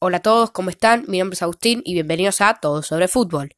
Hola 0.00 0.18
a 0.18 0.22
todos, 0.22 0.50
¿cómo 0.50 0.70
están? 0.70 1.04
Mi 1.06 1.20
nombre 1.20 1.34
es 1.34 1.42
Agustín 1.42 1.80
y 1.84 1.94
bienvenidos 1.94 2.40
a 2.40 2.54
Todo 2.54 2.82
sobre 2.82 3.06
Fútbol. 3.06 3.56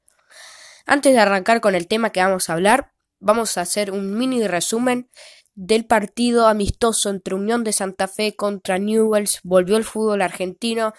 Antes 0.84 1.14
de 1.14 1.18
arrancar 1.18 1.62
con 1.62 1.74
el 1.74 1.88
tema 1.88 2.10
que 2.10 2.20
vamos 2.20 2.48
a 2.48 2.52
hablar, 2.52 2.92
vamos 3.18 3.56
a 3.56 3.62
hacer 3.62 3.90
un 3.90 4.16
mini 4.16 4.46
resumen 4.46 5.10
del 5.54 5.86
partido 5.86 6.46
amistoso 6.46 7.08
entre 7.08 7.34
Unión 7.34 7.64
de 7.64 7.72
Santa 7.72 8.06
Fe 8.06 8.36
contra 8.36 8.78
Newells. 8.78 9.40
Volvió 9.44 9.78
el 9.78 9.84
fútbol 9.84 10.20
argentino. 10.20 10.92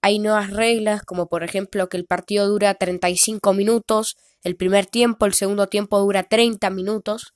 Hay 0.00 0.18
nuevas 0.18 0.50
reglas, 0.50 1.02
como 1.02 1.28
por 1.28 1.44
ejemplo 1.44 1.90
que 1.90 1.98
el 1.98 2.06
partido 2.06 2.48
dura 2.48 2.74
35 2.74 3.52
minutos, 3.52 4.16
el 4.42 4.56
primer 4.56 4.86
tiempo, 4.86 5.26
el 5.26 5.34
segundo 5.34 5.68
tiempo 5.68 6.00
dura 6.00 6.22
30 6.22 6.70
minutos. 6.70 7.34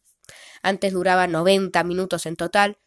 Antes 0.62 0.94
duraba 0.94 1.26
90 1.26 1.84
minutos 1.84 2.24
en 2.24 2.36
total 2.36 2.78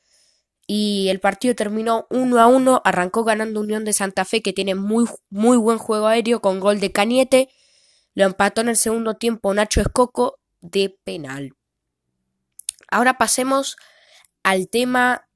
y 0.68 1.07
el 1.07 1.21
partido 1.21 1.55
terminó 1.55 2.05
1 2.09 2.39
a 2.39 2.47
1, 2.47 2.81
arrancó 2.83 3.23
ganando 3.23 3.61
Unión 3.61 3.86
de 3.86 3.93
Santa 3.93 4.25
Fe 4.25 4.41
que 4.41 4.52
tiene 4.52 4.75
muy, 4.75 5.05
muy 5.29 5.55
buen 5.55 5.78
juego 5.78 6.07
aéreo 6.07 6.41
con 6.41 6.60
gol 6.60 6.82
de 6.82 6.91
Cañete, 6.91 7.50
lo 8.14 8.25
empató 8.25 8.61
en 8.61 8.69
el 8.69 8.75
segundo 8.75 9.15
tiempo 9.15 9.54
Nacho 9.54 9.79
Escoco 9.79 10.39
de 10.60 10.97
penal. 11.05 11.54
Ahora 12.91 13.18
pasemos 13.18 13.77
al 14.43 14.69
tema 14.69 15.29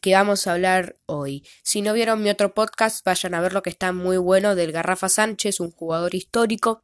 que 0.00 0.14
vamos 0.14 0.46
a 0.46 0.52
hablar 0.52 0.98
hoy. 1.06 1.46
Si 1.62 1.82
no 1.82 1.92
vieron 1.92 2.22
mi 2.22 2.30
otro 2.30 2.54
podcast, 2.54 3.04
vayan 3.04 3.34
a 3.34 3.40
ver 3.40 3.52
lo 3.52 3.62
que 3.62 3.70
está 3.70 3.92
muy 3.92 4.16
bueno 4.18 4.54
del 4.54 4.72
Garrafa 4.72 5.08
Sánchez, 5.08 5.60
un 5.60 5.70
jugador 5.70 6.14
histórico. 6.14 6.82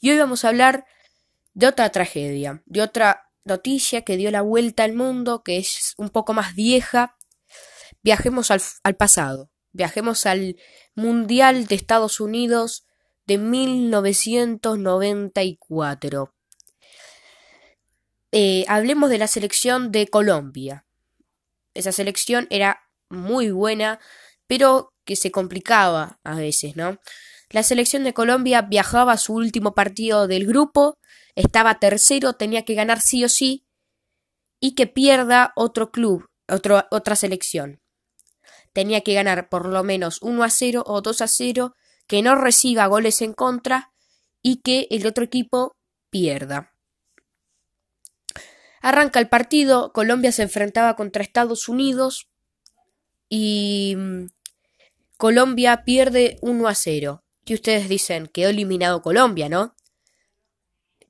Y 0.00 0.10
hoy 0.10 0.18
vamos 0.18 0.44
a 0.44 0.48
hablar 0.48 0.84
de 1.54 1.66
otra 1.66 1.90
tragedia, 1.90 2.62
de 2.66 2.82
otra 2.82 3.30
noticia 3.44 4.02
que 4.02 4.16
dio 4.16 4.30
la 4.30 4.42
vuelta 4.42 4.84
al 4.84 4.94
mundo, 4.94 5.42
que 5.42 5.58
es 5.58 5.94
un 5.96 6.08
poco 6.08 6.32
más 6.32 6.54
vieja, 6.54 7.16
Viajemos 8.02 8.50
al, 8.50 8.60
pasado, 8.96 9.52
viajemos 9.70 10.26
al 10.26 10.56
Mundial 10.96 11.68
de 11.68 11.76
Estados 11.76 12.18
Unidos 12.18 12.84
de 13.26 13.38
1994. 13.38 16.34
Eh, 18.32 18.64
hablemos 18.66 19.08
de 19.08 19.18
la 19.18 19.28
selección 19.28 19.92
de 19.92 20.08
Colombia. 20.08 20.84
Esa 21.74 21.92
selección 21.92 22.48
era 22.50 22.88
muy 23.08 23.52
buena, 23.52 24.00
pero 24.48 24.92
que 25.04 25.14
se 25.14 25.30
complicaba 25.30 26.18
a 26.24 26.34
veces, 26.34 26.74
¿no? 26.74 26.98
La 27.50 27.62
selección 27.62 28.02
de 28.02 28.14
Colombia 28.14 28.62
viajaba 28.62 29.12
a 29.12 29.18
su 29.18 29.34
último 29.34 29.76
partido 29.76 30.26
del 30.26 30.44
grupo, 30.44 30.98
estaba 31.36 31.78
tercero, 31.78 32.32
tenía 32.32 32.64
que 32.64 32.74
ganar 32.74 33.00
sí 33.00 33.24
o 33.24 33.28
sí, 33.28 33.64
y 34.58 34.74
que 34.74 34.88
pierda 34.88 35.52
otro 35.54 35.92
club, 35.92 36.28
otra 36.48 37.14
selección 37.14 37.81
tenía 38.72 39.02
que 39.02 39.14
ganar 39.14 39.48
por 39.48 39.66
lo 39.66 39.84
menos 39.84 40.20
1 40.22 40.42
a 40.42 40.50
0 40.50 40.84
o 40.86 41.00
2 41.00 41.20
a 41.20 41.28
0, 41.28 41.74
que 42.06 42.22
no 42.22 42.34
reciba 42.34 42.86
goles 42.86 43.22
en 43.22 43.32
contra 43.32 43.92
y 44.42 44.56
que 44.62 44.88
el 44.90 45.06
otro 45.06 45.24
equipo 45.24 45.76
pierda. 46.10 46.72
Arranca 48.80 49.20
el 49.20 49.28
partido, 49.28 49.92
Colombia 49.92 50.32
se 50.32 50.42
enfrentaba 50.42 50.96
contra 50.96 51.22
Estados 51.22 51.68
Unidos 51.68 52.28
y 53.28 53.94
mm, 53.96 54.26
Colombia 55.16 55.84
pierde 55.84 56.38
1 56.42 56.68
a 56.68 56.74
0. 56.74 57.24
Y 57.44 57.54
ustedes 57.54 57.88
dicen, 57.88 58.26
quedó 58.26 58.50
eliminado 58.50 59.02
Colombia, 59.02 59.48
¿no? 59.48 59.74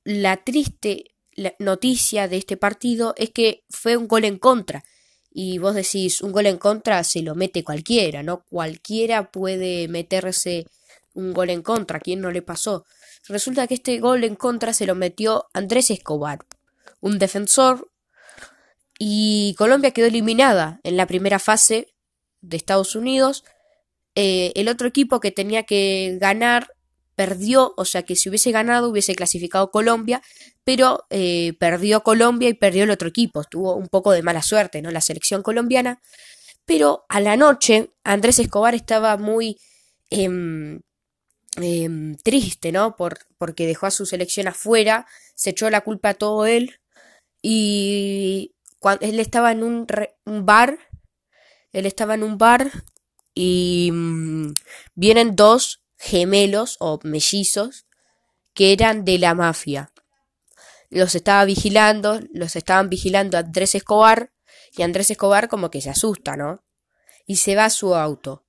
La 0.03 0.37
triste 0.43 1.15
noticia 1.59 2.27
de 2.27 2.37
este 2.37 2.57
partido 2.57 3.13
es 3.17 3.31
que 3.31 3.63
fue 3.69 3.97
un 3.97 4.07
gol 4.07 4.25
en 4.25 4.37
contra 4.37 4.83
y 5.33 5.57
vos 5.57 5.73
decís 5.73 6.21
un 6.21 6.31
gol 6.31 6.45
en 6.45 6.57
contra 6.57 7.03
se 7.03 7.21
lo 7.21 7.35
mete 7.35 7.63
cualquiera, 7.63 8.23
¿no? 8.23 8.43
Cualquiera 8.43 9.31
puede 9.31 9.87
meterse 9.87 10.67
un 11.13 11.33
gol 11.33 11.49
en 11.49 11.61
contra, 11.61 11.99
¿quién 11.99 12.21
no 12.21 12.31
le 12.31 12.41
pasó? 12.41 12.85
Resulta 13.27 13.67
que 13.67 13.75
este 13.75 13.99
gol 13.99 14.23
en 14.23 14.35
contra 14.35 14.73
se 14.73 14.85
lo 14.85 14.95
metió 14.95 15.45
Andrés 15.53 15.89
Escobar, 15.91 16.39
un 16.99 17.19
defensor, 17.19 17.89
y 18.99 19.55
Colombia 19.57 19.91
quedó 19.91 20.07
eliminada 20.07 20.79
en 20.83 20.97
la 20.97 21.07
primera 21.07 21.39
fase 21.39 21.93
de 22.41 22.57
Estados 22.57 22.95
Unidos. 22.95 23.43
Eh, 24.15 24.51
el 24.55 24.69
otro 24.69 24.87
equipo 24.87 25.19
que 25.19 25.31
tenía 25.31 25.63
que 25.63 26.17
ganar 26.21 26.73
perdió, 27.15 27.73
o 27.77 27.85
sea 27.85 28.03
que 28.03 28.15
si 28.15 28.29
hubiese 28.29 28.51
ganado 28.51 28.89
hubiese 28.89 29.15
clasificado 29.15 29.71
Colombia, 29.71 30.21
pero 30.63 31.05
eh, 31.09 31.53
perdió 31.59 32.03
Colombia 32.03 32.49
y 32.49 32.53
perdió 32.53 32.83
el 32.83 32.91
otro 32.91 33.09
equipo, 33.09 33.43
tuvo 33.43 33.75
un 33.75 33.87
poco 33.87 34.11
de 34.11 34.23
mala 34.23 34.41
suerte, 34.41 34.81
¿no? 34.81 34.91
La 34.91 35.01
selección 35.01 35.43
colombiana, 35.43 36.01
pero 36.65 37.05
a 37.09 37.19
la 37.19 37.37
noche 37.37 37.89
Andrés 38.03 38.39
Escobar 38.39 38.75
estaba 38.75 39.17
muy 39.17 39.57
em, 40.09 40.81
em, 41.57 42.15
triste, 42.17 42.71
¿no? 42.71 42.95
Por, 42.95 43.19
porque 43.37 43.67
dejó 43.67 43.87
a 43.87 43.91
su 43.91 44.05
selección 44.05 44.47
afuera, 44.47 45.05
se 45.35 45.51
echó 45.51 45.69
la 45.69 45.81
culpa 45.81 46.09
a 46.09 46.13
todo 46.15 46.45
él 46.45 46.79
y 47.41 48.55
cuando 48.79 49.05
él 49.05 49.19
estaba 49.19 49.51
en 49.51 49.63
un, 49.63 49.85
bar, 50.45 50.79
él 51.73 51.85
estaba 51.85 52.15
en 52.15 52.23
un 52.23 52.37
bar 52.37 52.71
y 53.35 53.91
mm, 53.91 54.53
vienen 54.95 55.35
dos 55.35 55.82
gemelos 56.03 56.75
o 56.81 56.99
mellizos 57.03 57.85
que 58.53 58.73
eran 58.73 59.05
de 59.05 59.17
la 59.17 59.33
mafia. 59.33 59.93
Los 60.89 61.15
estaba 61.15 61.45
vigilando, 61.45 62.19
los 62.33 62.57
estaban 62.57 62.89
vigilando 62.89 63.37
Andrés 63.37 63.73
Escobar 63.73 64.33
y 64.73 64.81
Andrés 64.81 65.09
Escobar 65.11 65.47
como 65.47 65.71
que 65.71 65.79
se 65.79 65.89
asusta, 65.89 66.35
¿no? 66.35 66.61
Y 67.25 67.37
se 67.37 67.55
va 67.55 67.65
a 67.65 67.69
su 67.69 67.95
auto. 67.95 68.45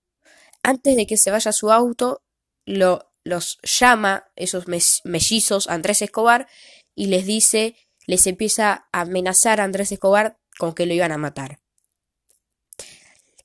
Antes 0.65 0.97
de 0.97 1.07
que 1.07 1.17
se 1.17 1.31
vaya 1.31 1.51
a 1.51 1.53
su 1.53 1.71
auto, 1.71 2.25
lo, 2.67 3.13
los 3.23 3.61
llama 3.63 4.25
esos 4.35 4.65
mellizos 5.05 5.69
Andrés 5.69 6.03
Escobar 6.03 6.49
y 6.97 7.07
les 7.07 7.25
dice, 7.25 7.77
les 8.05 8.27
empieza 8.27 8.89
a 8.91 9.03
amenazar 9.03 9.61
a 9.61 9.65
Andrés 9.65 9.93
Escobar 9.93 10.39
con 10.59 10.75
que 10.75 10.87
lo 10.87 10.95
iban 10.95 11.13
a 11.13 11.19
matar. 11.19 11.61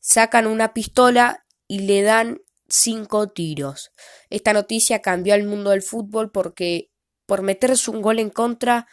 Sacan 0.02 0.48
una 0.48 0.74
pistola 0.74 1.46
y 1.68 1.82
le 1.82 2.02
dan 2.02 2.42
cinco 2.70 3.30
tiros. 3.30 3.92
Esta 4.30 4.54
noticia 4.54 5.02
cambió 5.02 5.34
al 5.34 5.44
mundo 5.44 5.72
del 5.72 5.82
fútbol 5.82 6.32
porque 6.32 6.92
por 7.26 7.42
meterse 7.42 7.92
un 7.92 8.02
gol 8.02 8.20
en 8.20 8.30
contra 8.30 8.88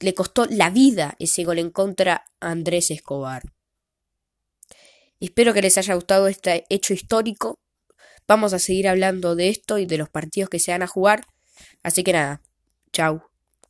le 0.00 0.14
costó 0.14 0.46
la 0.46 0.70
vida 0.70 1.16
ese 1.18 1.44
gol 1.44 1.58
en 1.58 1.70
contra 1.70 2.24
a 2.40 2.50
Andrés 2.50 2.90
Escobar. 2.90 3.42
Espero 5.20 5.52
que 5.52 5.62
les 5.62 5.76
haya 5.76 5.94
gustado 5.94 6.28
este 6.28 6.64
hecho 6.68 6.94
histórico. 6.94 7.58
Vamos 8.28 8.52
a 8.52 8.58
seguir 8.58 8.86
hablando 8.86 9.34
de 9.34 9.48
esto 9.48 9.78
y 9.78 9.86
de 9.86 9.98
los 9.98 10.08
partidos 10.08 10.50
que 10.50 10.60
se 10.60 10.70
van 10.70 10.82
a 10.82 10.86
jugar. 10.86 11.26
Así 11.82 12.04
que 12.04 12.12
nada, 12.12 12.42
chao. 12.92 13.27